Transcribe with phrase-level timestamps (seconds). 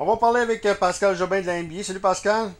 [0.00, 1.82] On va parler avec euh, Pascal Jobin de la NBA.
[1.82, 2.52] Salut Pascal.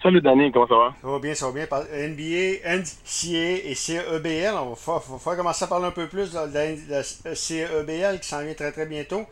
[0.00, 0.94] Salut Danny, comment ça va?
[1.02, 1.66] Ça va bien, ça va bien.
[1.66, 4.54] NBA, NCA et CEBL.
[4.54, 7.02] On va, faire commencer à parler un peu plus de la,
[7.34, 9.22] CEBL qui s'en vient très très bientôt.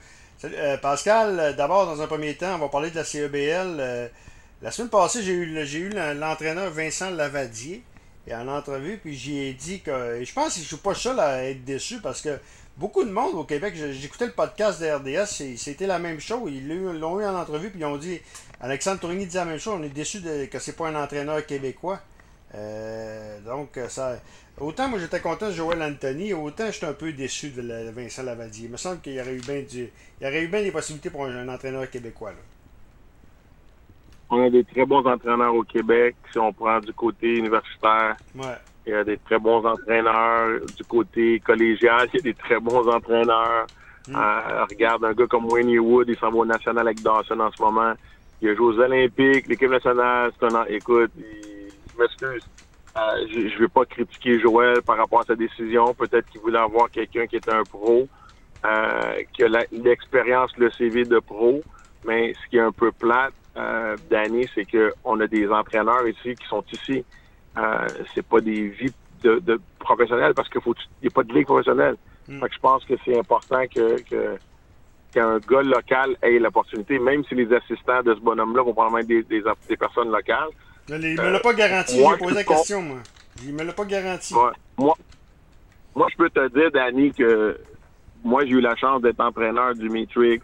[0.45, 4.11] Euh, Pascal, euh, d'abord, dans un premier temps, on va parler de la CEBL.
[4.63, 7.85] la semaine passée, j'ai eu, j'ai eu l'entraîneur Vincent Lavadier
[8.27, 10.25] et en entrevue, puis j'ai dit que.
[10.25, 12.37] Je pense que je suis pas seul à être déçu parce que
[12.77, 16.51] beaucoup de monde au Québec, j'écoutais le podcast de RDS, c'était la même chose.
[16.53, 18.21] Ils l'ont eu en entrevue, puis ils ont dit
[18.61, 21.45] Alexandre Tourigny dit la même chose on est déçu de, que c'est pas un entraîneur
[21.47, 22.01] québécois.
[22.55, 24.19] Euh, donc, ça.
[24.61, 28.67] Autant moi j'étais content de Joël Anthony, autant j'étais un peu déçu de Vincent Lavadier.
[28.67, 30.71] Il me semble qu'il y aurait eu bien du, il y aurait eu bien des
[30.71, 32.33] possibilités pour un, entraîneur québécois.
[32.33, 32.37] Là.
[34.29, 38.17] On a des très bons entraîneurs au Québec, si on prend du côté universitaire.
[38.35, 38.57] Ouais.
[38.87, 42.09] Il y a des très bons entraîneurs du côté collégial.
[42.13, 43.67] Il y a des très bons entraîneurs.
[44.09, 44.17] Mm.
[44.17, 47.51] Euh, regarde un gars comme Wayne Wood, il s'en va au national avec Dawson en
[47.53, 47.93] ce moment.
[48.41, 50.33] Il a joué aux Olympiques, l'équipe nationale.
[50.39, 52.43] C'est un écoute, je m'excuse.
[52.97, 55.95] Euh, je ne veux pas critiquer Joël par rapport à sa décision.
[55.95, 58.07] Peut-être qu'il voulait avoir quelqu'un qui était un pro,
[58.65, 61.63] euh, qui a l'expérience, le CV de pro.
[62.05, 66.35] Mais ce qui est un peu plate, euh, Danny, c'est qu'on a des entraîneurs ici
[66.35, 67.05] qui sont ici.
[67.59, 70.61] Euh, c'est pas des vies de, de professionnels parce qu'il
[71.03, 71.97] n'y a pas de ligue professionnelle.
[72.29, 72.45] Mm.
[72.51, 73.97] je pense que c'est important que,
[75.13, 79.09] qu'un gars local ait l'opportunité, même si les assistants de ce bonhomme-là vont probablement être
[79.09, 79.23] des,
[79.69, 80.49] des, personnes locales.
[80.89, 82.99] il ne me l'a pas garanti, j'ai posé la question, moi.
[83.45, 84.35] Il me l'a pas garanti.
[84.35, 84.53] Moi,
[85.95, 87.59] moi, je peux te dire, Danny, que
[88.25, 90.41] moi, j'ai eu la chance d'être entraîneur du Matrix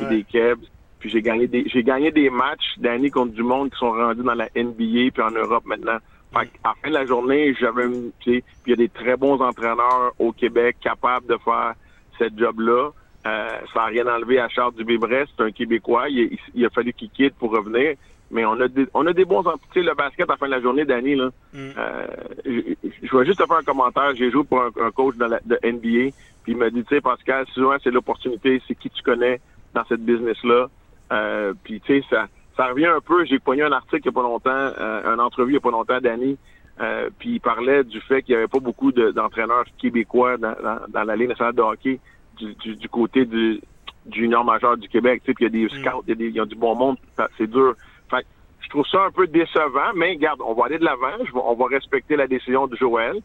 [0.00, 0.64] et des Kebs.
[0.98, 4.22] Puis j'ai gagné des j'ai gagné des matchs d'année contre du monde qui sont rendus
[4.22, 5.98] dans la NBA puis en Europe maintenant.
[6.32, 7.88] Fait à la fin de la journée, j'avais
[8.20, 11.74] puis il y a des très bons entraîneurs au Québec capables de faire
[12.18, 12.90] cette job-là.
[13.24, 16.08] Euh, ça n'a rien enlevé à Charles Dubé-Brest, c'est un Québécois.
[16.08, 17.94] Il, a fallu qu'il quitte pour revenir.
[18.30, 19.44] Mais on a des, on a des bons
[19.74, 21.28] tu le basket à la fin de la journée, Danny, là.
[21.52, 21.58] Mm.
[21.76, 22.06] Euh,
[22.46, 24.14] je, vais juste te faire un commentaire.
[24.16, 27.02] J'ai joué pour un, coach de, la, de NBA, puis il m'a dit, tu sais,
[27.02, 29.38] Pascal, souvent c'est l'opportunité, c'est qui tu connais
[29.74, 30.68] dans cette business-là.
[31.12, 32.26] Euh, puis tu sais, ça,
[32.56, 33.24] ça revient un peu.
[33.24, 35.60] J'ai pogné un article il n'y a pas longtemps, euh, un entrevue il n'y a
[35.60, 36.36] pas longtemps, Danny.
[36.80, 40.54] Euh, puis il parlait du fait qu'il n'y avait pas beaucoup d'entraîneurs québécois dans,
[40.88, 42.00] dans, la Ligue nationale de hockey
[42.38, 43.60] du, du, côté du,
[44.06, 45.22] du junior majeur du Québec.
[45.24, 45.80] Tu sais, puis il y a des mm.
[45.80, 46.96] scouts, il y, a du bon monde.
[47.36, 47.74] C'est dur.
[48.10, 48.26] Fait
[48.60, 51.12] je trouve ça un peu décevant, mais regarde, on va aller de l'avant.
[51.34, 53.16] On va respecter la décision de Joël.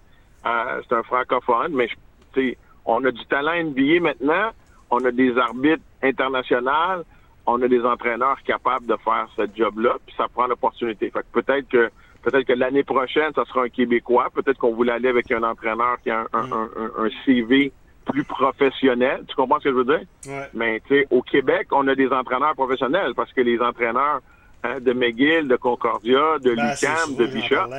[0.45, 1.87] Euh, c'est un francophone, mais
[2.35, 4.51] sais, on a du talent NBA maintenant.
[4.89, 7.03] On a des arbitres internationaux
[7.47, 11.09] on a des entraîneurs capables de faire ce job-là, puis ça prend l'opportunité.
[11.09, 11.89] Fait que peut-être que
[12.21, 14.27] peut-être que l'année prochaine, ça sera un Québécois.
[14.33, 17.09] Peut-être qu'on voulait aller avec un entraîneur qui a un, mm.
[17.25, 17.71] CV
[18.05, 19.23] plus professionnel.
[19.27, 20.01] Tu comprends ce que je veux dire?
[20.53, 24.21] Mais tu sais, au Québec, on a des entraîneurs professionnels parce que les entraîneurs
[24.63, 27.69] hein, de McGill, de Concordia, de ben, Lucam, de Bishop,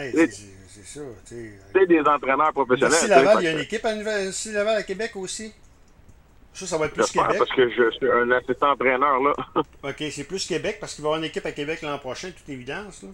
[1.73, 3.09] c'est des entraîneurs professionnels.
[3.09, 5.53] Laval, il y a une équipe à, Laval à Québec aussi.
[6.59, 7.37] Ça, ça va être plus Québec.
[7.39, 9.33] parce que je suis un assistant entraîneur, là.
[9.85, 12.31] OK, c'est plus Québec parce qu'il va y avoir une équipe à Québec l'an prochain,
[12.31, 13.05] toute évidence.
[13.05, 13.11] Là.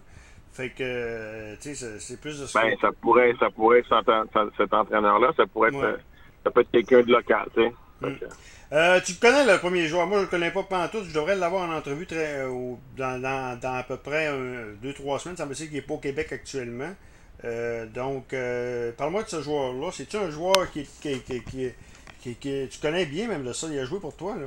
[0.55, 5.32] Fait que, tu sais, c'est plus de Ben, ça pourrait, ça pourrait être cet entraîneur-là,
[5.37, 5.99] ça pourrait être,
[6.43, 7.72] ça peut être quelqu'un de local, tu sais.
[8.00, 8.16] Hmm.
[8.72, 10.06] Euh, tu connais le premier joueur.
[10.06, 11.05] Moi, je ne le connais pas tout.
[11.05, 14.31] Je devrais l'avoir en entrevue très, euh, dans, dans, dans, à peu près
[14.82, 15.37] deux, trois semaines.
[15.37, 16.93] Ça me dit qu'il n'est pas au Québec actuellement.
[17.44, 18.34] Euh, donc,
[18.97, 19.91] parle-moi de ce joueur-là.
[19.93, 21.71] C'est-tu un joueur qui, qui, qui, qui,
[22.32, 23.66] tu connais bien même le ça.
[23.70, 24.46] Il a joué pour toi, là.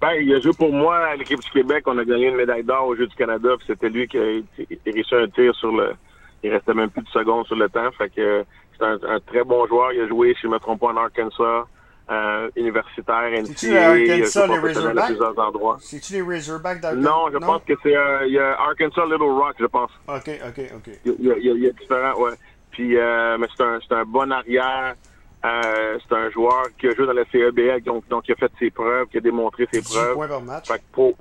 [0.00, 1.84] Ben, il a joué pour moi à l'équipe du Québec.
[1.86, 3.50] On a gagné une médaille d'or au Jeux du Canada.
[3.66, 4.22] C'était lui qui a,
[4.86, 5.92] réussi un tir sur le.
[6.42, 7.90] Il restait même plus de secondes sur le temps.
[7.98, 8.44] Fait que
[8.78, 9.92] c'est un, très bon joueur.
[9.92, 11.66] Il a joué, si je ne me trompe pas, en Arkansas.
[12.10, 15.80] Euh, universitaire, C'est-tu Arkansas, les Razorbacks?
[15.80, 17.08] C'est-tu les Razorbacks d'Arkansas?
[17.08, 19.92] Non, je pense que c'est euh, Arkansas Little Rock, je pense.
[20.08, 20.90] OK, OK, OK.
[21.04, 22.32] Il y a, il y a, différents, ouais.
[22.72, 24.96] Puis, euh, mais c'est un, un bon arrière.
[25.44, 28.52] Euh, c'est un joueur qui a joué dans la CEBL, donc, donc il a fait
[28.58, 30.14] ses preuves, qui a démontré ses preuves.
[30.14, 30.68] points par match.
[30.92, 31.14] pour,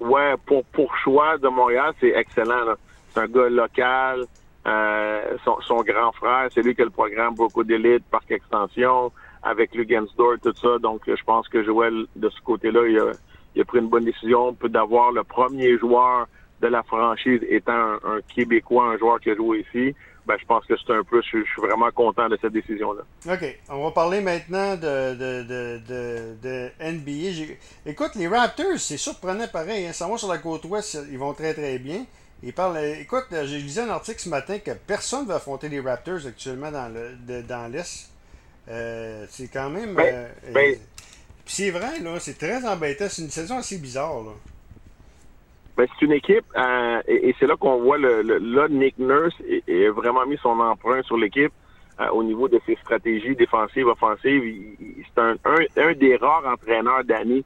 [0.00, 2.74] ouais, pour, pour choix de Montréal, c'est excellent.
[3.10, 4.24] C'est un gars local.
[4.66, 9.10] Euh, son, son, grand frère, c'est lui qui a le programme beaucoup d'élite, Parc Extension,
[9.42, 10.78] avec Lugensdor, tout ça.
[10.78, 13.12] Donc, je pense que Joël, de ce côté-là, il a,
[13.54, 16.26] il a pris une bonne décision d'avoir le premier joueur
[16.60, 19.94] de la franchise étant un, un Québécois, un joueur qui a joué ici
[20.30, 23.02] ben, je pense que c'est un peu, je, suis vraiment content de cette décision-là.
[23.32, 23.58] OK.
[23.68, 27.54] On va parler maintenant de, de, de, de, NBA.
[27.84, 29.86] Écoute, les Raptors, c'est surprenant pareil.
[29.86, 29.92] Hein.
[29.92, 32.06] Ça va sur la côte ouest, ils vont très très bien.
[32.44, 35.80] Ils parlent, écoute, j'ai lu un article ce matin que personne ne va affronter les
[35.80, 38.08] Raptors actuellement dans le dans l'Est.
[38.68, 39.94] Euh, c'est quand même.
[39.94, 40.76] Ben, euh, ben,
[41.44, 43.06] c'est vrai, là, c'est très embêtant.
[43.08, 44.32] C'est une saison assez bizarre, là.
[45.80, 49.90] Ben, c'est une équipe, euh, et, c'est là qu'on voit le, là, Nick Nurse a
[49.92, 51.54] vraiment mis son emprunt sur l'équipe
[51.98, 54.42] euh, au niveau de ses stratégies défensives, offensives.
[54.78, 57.44] C'est un, un, des rares entraîneurs d'année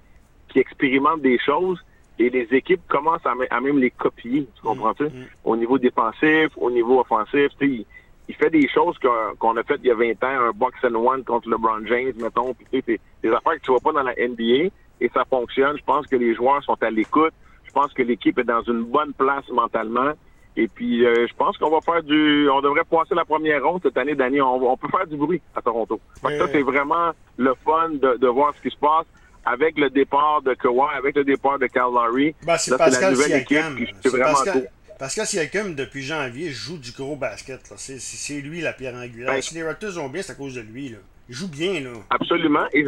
[0.48, 1.78] qui expérimente des choses
[2.18, 5.04] et les équipes commencent à, même les copier, tu comprends-tu?
[5.04, 5.26] Mm, mm.
[5.44, 7.86] Au niveau défensif, au niveau offensif, il,
[8.28, 10.96] il fait des choses qu'on a faites il y a 20 ans, un box and
[10.96, 14.70] one contre LeBron James, mettons, puis des affaires que tu vois pas dans la NBA
[15.00, 15.78] et ça fonctionne.
[15.78, 17.32] Je pense que les joueurs sont à l'écoute.
[17.74, 20.12] Je pense que l'équipe est dans une bonne place mentalement.
[20.56, 22.48] Et puis, euh, je pense qu'on va faire du...
[22.48, 24.40] On devrait passer la première ronde cette année d'année.
[24.40, 26.00] On, peut faire du bruit à Toronto.
[26.22, 29.06] Fait ça, c'est vraiment le fun de, de voir ce qui se passe
[29.44, 32.34] avec le départ de Kawhi, avec le départ de Cal Lowry.
[32.46, 33.58] Ben, c'est la nouvelle équipe.
[34.00, 37.60] C'est vraiment Pascal, Pascal Siakam, depuis janvier, joue du gros basket.
[37.76, 39.32] C'est lui la pierre angulaire.
[39.32, 40.90] Ben, si les Raptors ont bien, c'est à cause de lui.
[40.90, 40.98] Là.
[41.28, 41.80] Il joue bien.
[41.80, 41.90] là.
[42.10, 42.66] Absolument.
[42.72, 42.86] Et,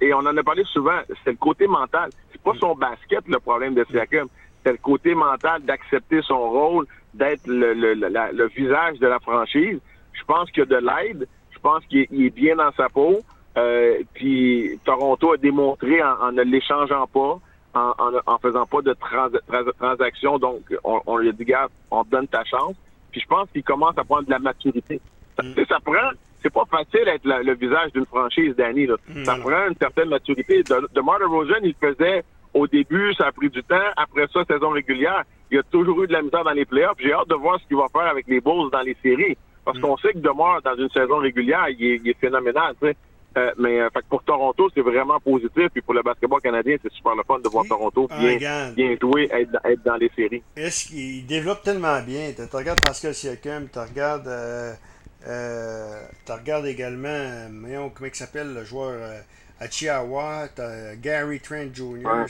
[0.00, 0.98] et on en a parlé souvent.
[1.24, 2.10] C'est le côté mental.
[2.44, 4.28] Pas son basket le problème de Siakam.
[4.64, 9.78] C'est le côté mental d'accepter son rôle, d'être le, le, le, visage de la franchise.
[10.12, 11.28] Je pense qu'il y a de l'aide.
[11.50, 13.20] Je pense qu'il est bien dans sa peau.
[13.56, 17.38] Euh, puis Toronto a démontré en, ne l'échangeant pas,
[17.74, 17.92] en,
[18.26, 19.28] en, faisant pas de trans,
[19.78, 22.74] transactions, donc on, on, lui a dit, gars, on te donne ta chance.
[23.12, 25.00] Puis je pense qu'il commence à prendre de la maturité.
[25.36, 25.54] Ça, mm.
[25.68, 26.10] ça prend,
[26.42, 28.88] c'est pas facile d'être le visage d'une franchise d'année.
[29.08, 29.24] Mm.
[29.24, 30.62] Ça prend une certaine maturité.
[30.64, 32.24] De, de Rosen, il faisait
[32.54, 33.90] au début, ça a pris du temps.
[33.96, 36.96] Après ça, saison régulière, il a toujours eu de la misère dans les playoffs.
[36.98, 39.36] J'ai hâte de voir ce qu'il va faire avec les Bulls dans les séries.
[39.64, 39.80] Parce mm.
[39.80, 42.74] qu'on sait que Demar, dans une saison régulière, il est, il est phénoménal.
[43.36, 45.68] Euh, mais euh, fait pour Toronto, c'est vraiment positif.
[45.72, 48.96] Puis pour le basketball canadien, c'est super le fun de voir Toronto ah, bien, bien
[49.00, 50.42] jouer, être, être, dans les séries.
[50.56, 52.30] Est-ce qu'il développe tellement bien?
[52.36, 54.72] Tu regardes Pascal Siakam, tu regardes, euh,
[55.26, 57.48] euh, regardes également,
[57.92, 58.92] comment il s'appelle le joueur
[59.64, 62.04] à Chihuahua, as Gary Trent Jr.
[62.04, 62.26] Ouais.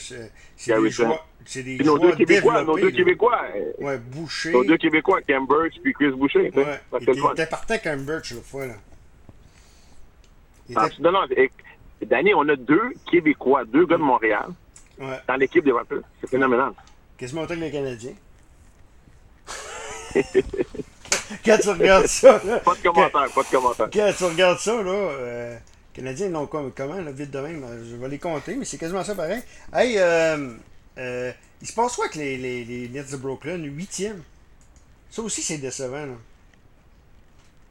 [0.56, 1.26] C'est des joueurs.
[1.46, 3.42] C'est des nos deux Québécois, nos deux Québécois.
[3.78, 4.52] Ouais, Boucher.
[4.52, 6.50] Nos deux Québécois, Cam Birch puis Chris Boucher.
[6.54, 6.80] Ouais.
[7.00, 8.74] Il était partant Cam Birch l'autre fois, là.
[10.74, 11.26] Ah, non, non,
[12.06, 14.46] Danny, on a deux Québécois, deux gars de Montréal
[14.98, 15.98] dans l'équipe des Raptors.
[16.20, 16.72] C'est phénoménal.
[17.22, 18.14] Autant que les Canadiens?
[21.44, 22.38] quand tu regardes ça.
[22.64, 23.88] pas de commentaire, pas de commentaire.
[23.92, 25.56] Quand tu regardes ça, là, euh,
[25.94, 29.14] Canadiens, non, comment, là, vite de même, je vais les compter, mais c'est quasiment ça
[29.14, 29.42] pareil.
[29.72, 30.54] Hey, euh,
[30.98, 31.32] euh,
[31.62, 34.22] il se passe quoi avec les, les, les Nets de Brooklyn, huitième?
[35.08, 36.14] Ça aussi, c'est décevant, là.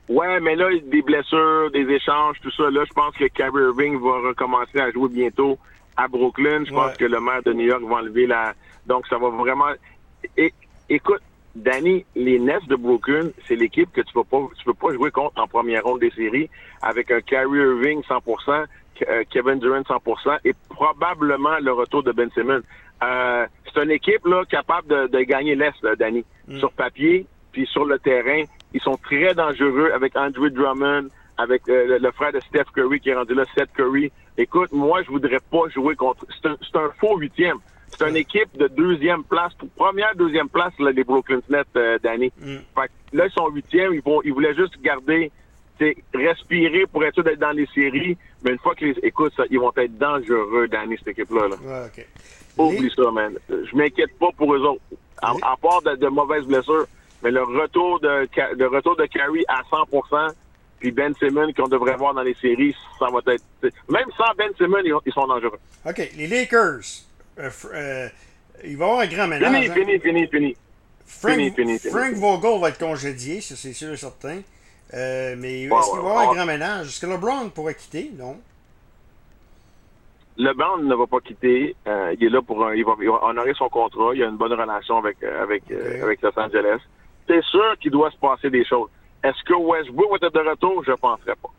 [0.10, 4.00] Ouais, mais là, des blessures, des échanges, tout ça, là, je pense que Kyrie Irving
[4.00, 5.58] va recommencer à jouer bientôt
[5.96, 6.66] à Brooklyn.
[6.66, 8.54] Je pense que le maire de New York va enlever la...
[8.86, 9.72] Donc, ça va vraiment...
[10.90, 11.22] écoute,
[11.56, 15.12] Danny, les Nets de Brooklyn, c'est l'équipe que tu peux pas, tu peux pas jouer
[15.12, 16.50] contre en première ronde des séries
[16.82, 18.66] avec un Kyrie Irving 100%,
[19.08, 22.62] euh, Kevin Durant 100% et probablement le retour de Ben Simmons.
[23.04, 26.26] Euh, c'est une équipe là capable de, gagner l'Est, Danny.
[26.48, 26.58] Mm.
[26.60, 31.08] Sur papier, puis sur le terrain, ils sont très dangereux avec Andrew Drummond,
[31.38, 34.12] avec euh, le, frère de Steph Curry qui est rendu là, Seth Curry.
[34.38, 36.26] Écoute, moi, je voudrais pas jouer contre.
[36.42, 37.58] C'est un, faux huitième.
[37.98, 42.32] C'est une équipe de deuxième place, première, deuxième place, là, les Brooklyn Nets euh, d'année.
[42.40, 42.58] Mm.
[42.76, 45.32] Fait là, ils sont huitièmes, ils, vont, ils voulaient juste garder,
[46.14, 48.18] respirer pour être sûr d'être dans les séries.
[48.44, 51.50] Mais une fois qu'ils écoute, ça, ils vont être dangereux d'année, cette équipe-là.
[51.50, 51.56] Là.
[51.64, 52.08] Ouais,
[52.58, 53.34] Oublie ça, man.
[53.50, 54.82] Je m'inquiète pas pour eux autres.
[55.22, 56.86] À, part de mauvaises blessures,
[57.24, 60.34] mais le retour de, le retour de Carey à 100%,
[60.80, 63.44] puis Ben Simmons qu'on devrait voir dans les séries, ça va être.
[63.90, 65.60] Même sans Ben Simmons, ils, sont dangereux.
[65.86, 66.10] OK.
[66.18, 66.82] Les Lakers,
[67.40, 68.10] euh, euh,
[68.64, 69.54] il va y avoir un grand ménage.
[69.54, 69.74] Fini, hein?
[69.74, 70.58] fini, fini, fini.
[71.06, 74.42] Frank, fini, fini, Frank Vogel va être congédié, ça c'est sûr et certain.
[74.94, 76.88] Euh, mais est-ce qu'il va y avoir un grand ménage?
[76.88, 78.12] Est-ce que LeBron pourrait quitter?
[78.18, 78.40] Non.
[80.38, 81.76] LeBron ne va pas quitter.
[81.86, 84.12] Il est là pour un, il va, honorer son contrat.
[84.16, 86.80] Il a une bonne relation avec avec avec Los Angeles
[87.28, 88.90] c'est sûr qu'il doit se passer des choses.
[89.24, 90.84] Est-ce que Westbrook va être de retour?
[90.84, 91.50] Je ne penserais pas.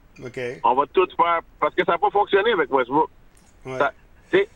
[0.65, 1.41] On va tout faire.
[1.59, 3.11] Parce que ça n'a pas fonctionné avec Westbrook.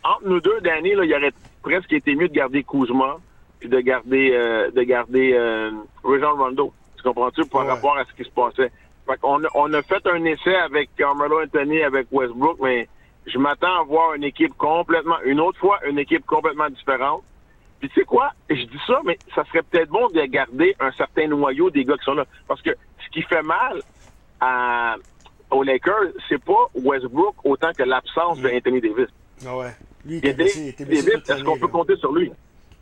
[0.04, 1.32] Entre nous deux, Danny, là, il aurait
[1.62, 3.18] presque été mieux de garder Kuzma
[3.60, 5.70] puis de garder euh, de garder euh,
[6.02, 6.72] Rondo.
[6.96, 7.44] Tu comprends-tu?
[7.46, 8.70] Par rapport à ce qui se passait.
[9.06, 12.88] Fait on, on a fait un essai avec Carmelo Anthony, avec Westbrook, mais
[13.26, 17.22] je m'attends à voir une équipe complètement, une autre fois, une équipe complètement différente.
[17.80, 18.32] Puis tu sais quoi?
[18.50, 21.96] Je dis ça, mais ça serait peut-être bon de garder un certain noyau des gars
[21.96, 22.24] qui sont là.
[22.46, 22.70] Parce que
[23.04, 23.80] ce qui fait mal
[24.40, 24.96] à,
[25.50, 29.08] aux Lakers, c'est pas Westbrook autant que l'absence de Anthony Davis.
[29.46, 29.70] Ah ouais.
[30.04, 32.30] Lui, il était blessé, il était blessé Est-ce qu'on peut compter sur lui?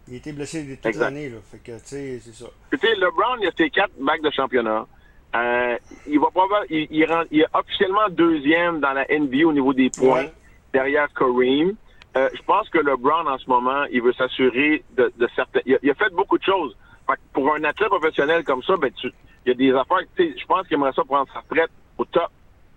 [0.08, 1.38] Il était blessé toute l'année, là.
[1.50, 2.46] Fait que, tu sais, c'est ça.
[2.70, 4.86] Tu sais, LeBron, il a ses quatre bacs de championnat.
[5.34, 6.28] Euh, il va
[6.70, 10.26] il, il, il, est officiellement deuxième dans la NBA au niveau des points.
[10.72, 11.74] derrière Kareem.
[12.16, 15.60] Euh, je pense que LeBron, en ce moment, il veut s'assurer de, de certains...
[15.66, 16.76] Il a, fait beaucoup de choses.
[17.32, 19.12] pour un athlète professionnel comme ça, ben, tu,
[19.44, 20.06] il y a des affaires...
[20.18, 22.30] Je pense qu'il aimerait ça prendre sa retraite au top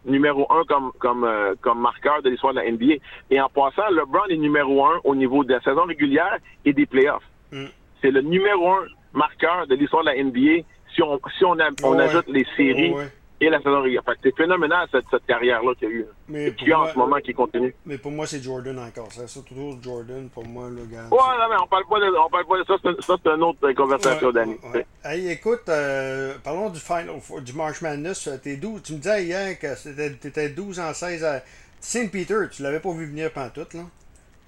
[0.05, 2.95] numéro un comme comme euh, comme marqueur de l'histoire de la NBA.
[3.29, 6.85] Et en passant, LeBron est numéro un au niveau de la saison régulière et des
[6.85, 7.23] playoffs.
[7.51, 7.65] Mm.
[8.01, 10.63] C'est le numéro un marqueur de l'histoire de la NBA
[10.95, 12.93] si on si on, on ajoute les séries
[13.41, 14.03] et la saison régulière.
[14.21, 16.05] C'est phénoménal cette, cette carrière-là qu'il y a eu.
[16.27, 17.73] Mais puis en ce moment qui continue.
[17.85, 19.09] Mais pour moi, c'est Jordan encore.
[19.11, 21.07] C'est toujours Jordan pour moi, le gars.
[21.09, 22.75] Ouais, non, mais on parle pas de, on parle pas de ça.
[23.01, 24.57] Ça, c'est une autre conversation, Danny.
[25.03, 27.09] Hey, écoute, euh, parlons du final,
[27.41, 28.27] du March Madness.
[28.27, 28.83] Euh, t'es 12.
[28.83, 31.41] Tu me disais hier que t'étais 12 en 16 à
[31.79, 32.39] Saint Peter.
[32.51, 33.81] Tu l'avais pas vu venir pantoute, là?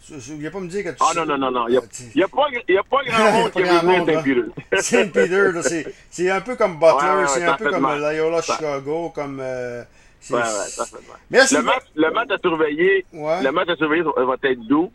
[0.09, 0.95] Il n'y a pas me dire que tu.
[0.99, 1.67] Ah non, non, non, non.
[1.67, 1.73] Il
[2.15, 5.61] n'y a, pas, y a pas grand monde qui a vu Saint-Peter.
[5.61, 9.39] Saint-Peter, c'est un peu comme Butler, c'est un peu comme Loyola Chicago, comme.
[9.39, 9.83] Euh,
[10.29, 10.85] ouais, ouais.
[11.29, 11.55] Merci.
[11.55, 14.91] Le match, le match à surveiller, le match à surveiller va être doux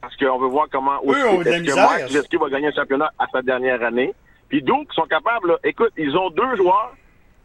[0.00, 3.26] parce qu'on veut voir comment oui, est-ce que Marc Leski va gagner un championnat à
[3.32, 4.12] sa dernière année.
[4.48, 6.94] Puis Duke sont capables, là, écoute, ils ont deux joueurs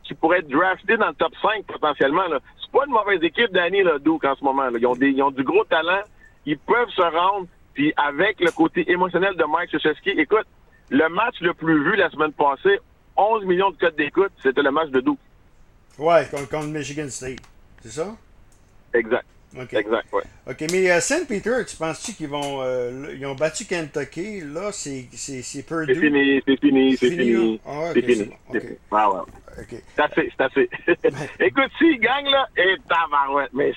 [0.03, 2.23] qui pourraient être draftés dans le top 5 potentiellement.
[2.29, 4.63] C'est pas une mauvaise équipe, Danny, là, Duke, en ce moment.
[4.63, 4.77] Là.
[4.79, 6.01] Ils, ont des, ils ont du gros talent
[6.45, 7.47] ils peuvent se rendre.
[7.73, 10.45] Puis avec le côté émotionnel de Mike Krzyzewski, écoute,
[10.89, 12.79] le match le plus vu la semaine passée,
[13.15, 15.19] 11 millions de codes d'écoute, c'était le match de Duke.
[15.97, 17.39] Ouais, contre, Michigan State.
[17.81, 18.15] C'est ça?
[18.93, 19.25] Exact.
[19.53, 20.23] Exact, ouais.
[20.47, 22.61] OK, mais euh, Saint Peter, tu penses-tu qu'ils vont.
[22.61, 25.09] Euh, ils ont battu Kentucky, là, c'est
[25.67, 25.93] Purdue.
[25.93, 27.59] C'est fini, c'est fini, c'est fini.
[27.93, 28.29] c'est fini.
[28.51, 28.77] C'est fini.
[28.91, 29.19] Ah ouais.
[29.67, 30.69] C'est assez, c'est assez.
[31.41, 33.73] Écoute, s'ils gagnent, là, et tabarouette, mais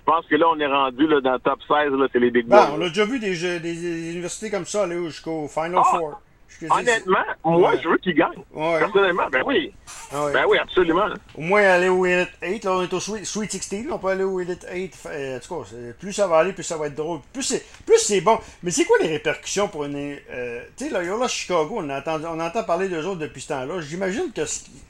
[0.00, 2.30] je pense que là, on est rendu là, dans le top 16, là, c'est les
[2.30, 2.70] Big Boys.
[2.76, 6.20] on a déjà vu des, des, universités comme ça aller jusqu'au Final ah, Four.
[6.68, 8.42] Honnêtement, moi, je veux qu'ils gagnent.
[8.52, 9.72] Personnellement, ben oui.
[10.12, 11.06] Ah ben oui, absolument.
[11.36, 12.64] Au moins aller au Elite 8.
[12.64, 13.86] Là, on est au Sweet, 16.
[13.90, 14.98] on peut aller au Elite 8.
[15.06, 17.20] Euh, en tout cas, plus ça va aller, plus ça va être drôle.
[17.32, 18.38] Plus c'est, plus c'est bon.
[18.62, 20.16] Mais c'est quoi les répercussions pour une.
[20.30, 23.48] Euh, tu sais, là, là, Chicago, on entend, on entend parler d'eux autres depuis ce
[23.48, 23.80] temps-là.
[23.80, 24.42] J'imagine que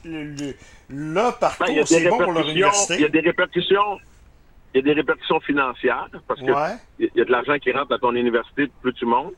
[0.03, 0.55] le,
[0.89, 2.95] là, partout, ben, c'est bon pour leur université.
[2.95, 3.99] Il y a des répercussions
[4.73, 6.51] il y a des répercussions financières parce que
[6.99, 9.33] il y a de l'argent qui rentre dans ton université, plus tu montes.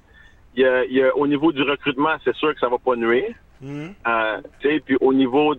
[0.55, 3.33] Il y, a, au niveau du recrutement, c'est sûr que ça va pas nuire.
[3.59, 3.87] Mm.
[4.07, 4.41] Euh,
[4.85, 5.55] puis au niveau,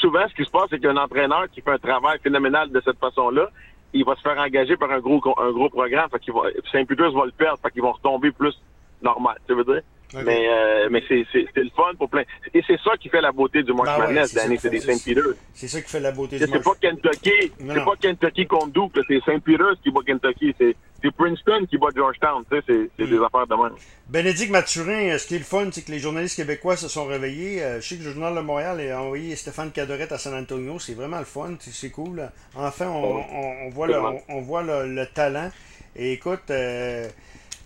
[0.00, 2.98] souvent, ce qui se passe, c'est qu'un entraîneur qui fait un travail phénoménal de cette
[2.98, 3.48] façon-là,
[3.94, 7.20] il va se faire engager par un gros un gros programme, fait qu'il va, Saint-Pétersbourg
[7.20, 8.54] va le perdre, fait qu'ils vont retomber plus
[9.00, 9.38] normal.
[9.46, 9.82] Tu veux dire?
[10.22, 12.22] Mais, euh, mais c'est, c'est, c'est le fun pour plein.
[12.52, 15.22] Et c'est ça qui fait la beauté du March ben Madness, Danny, c'est des Saint-Peter.
[15.52, 18.68] C'est ça qui fait la beauté du March C'est pas Kentucky, c'est pas Kentucky contre
[18.68, 20.76] Duke, c'est Saint-Peter qui bat Kentucky, c'est,
[21.16, 23.24] Princeton qui bat Georgetown, tu sais, c'est, c'est des hmm.
[23.24, 23.74] affaires de même.
[24.08, 27.62] Bénédicte Mathurin, ce qui est le fun, c'est que les journalistes québécois se sont réveillés.
[27.62, 30.78] Euh, je sais que le Journal de Montréal a envoyé Stéphane Cadorette à San Antonio,
[30.78, 32.30] c'est vraiment le fun, c'est cool.
[32.54, 35.50] Enfin, on, on, on voit, le, on, voit le, le, talent.
[35.96, 37.08] Et écoute, euh,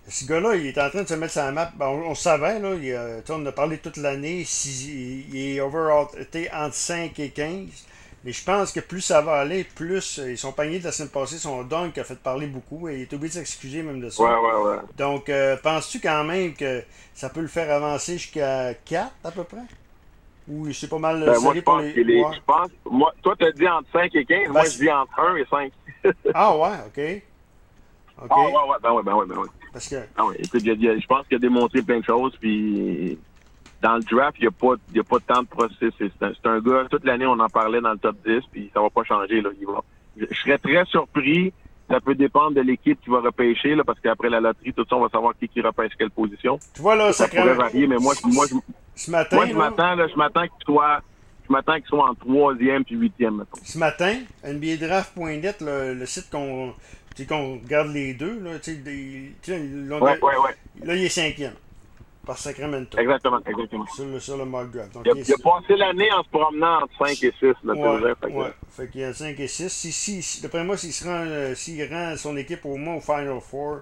[0.09, 1.71] ce gars-là, il est en train de se mettre sur la map.
[1.77, 4.45] Ben, on, savait, là, il, on a parlé toute l'année.
[4.45, 6.07] Si, il est overall
[6.55, 7.87] entre 5 et 15.
[8.25, 10.93] Mais je pense que plus ça va aller, plus euh, ils sont pagnés de la
[10.93, 11.39] semaine passée.
[11.39, 14.25] Son dunk a fait parler beaucoup et il est obligé de s'excuser même de ça.
[14.25, 14.77] Ouais, ouais, ouais.
[14.97, 16.83] Donc, euh, penses-tu quand même que
[17.15, 19.63] ça peut le faire avancer jusqu'à 4 à peu près?
[20.49, 21.95] Ou c'est pas mal ben, moi, je pense les...
[21.95, 24.49] je pense, moi, toi, tu as dit entre 5 et 15.
[24.49, 25.73] moi, ben, je dis entre 1 et 5.
[26.35, 27.23] ah ouais, OK.
[28.21, 28.31] OK.
[28.31, 29.49] Ah ouais, ouais, ben ouais, ben ouais, ben ouais.
[29.73, 29.97] Parce que...
[30.17, 33.19] Ah oui, écoute, je pense qu'il a démontré plein de choses, puis
[33.83, 36.13] dans le draft, il n'y a, pas, a pas tant de processus.
[36.21, 38.91] C'est un, gars, toute l'année, on en parlait dans le top 10, puis ça va
[38.91, 39.41] pas changer.
[39.41, 39.51] Là.
[39.61, 39.83] Il va,
[40.17, 41.53] je serais très surpris.
[41.89, 44.97] Ça peut dépendre de l'équipe qui va repêcher, là, parce qu'après la loterie, tout ça,
[44.97, 46.59] on va savoir qui, qui repêche quelle position.
[46.75, 48.57] Tu vois, là, ça, pourrait varier, mais moi, moi, je,
[48.95, 51.01] ce matin, moi, je m'attends, là, je m'attends qu'il soit
[51.49, 53.45] je m'attends qu'il soit en troisième puis huitième.
[53.65, 56.75] Ce matin, NBADraft.net, le, le site qu'on
[57.23, 60.85] sais, qu'on regarde les deux, là, tu sais, ouais, ouais, ouais.
[60.85, 61.55] là, il est cinquième.
[62.27, 62.99] Par Sacramento.
[62.99, 63.87] Exactement, exactement.
[63.87, 64.93] Sur le, sur le mock draft.
[64.93, 67.47] Donc, il, a, il, a, passé l'année en se promenant entre 5 et 6.
[67.65, 68.53] Là, ouais, fait, ouais.
[68.69, 69.71] fait qu'il y a 5 et 6.
[69.71, 71.55] Si, si, D'après moi, s'il rend, euh,
[71.91, 73.79] rend son équipe au moins au Final Four,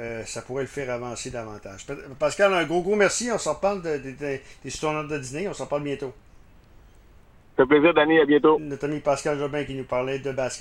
[0.00, 1.86] euh, ça pourrait le faire avancer davantage.
[2.18, 3.30] Pascal, un gros, gros merci.
[3.32, 5.48] On s'en parle de, de, de, des tournois de dîner.
[5.48, 6.12] On s'en parle bientôt.
[7.56, 8.20] Ça fait plaisir, Danny.
[8.20, 8.58] À bientôt.
[8.60, 10.56] Notre ami Pascal Jobin qui nous parlait de basket.